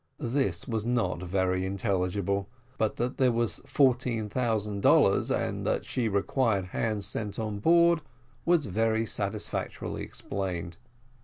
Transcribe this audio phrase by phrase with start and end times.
[0.17, 6.07] This was not very intelligible, but that there were fourteen thousand dollars, and that she
[6.09, 8.01] required hands sent on board,
[8.43, 10.77] was very satisfactorily explained.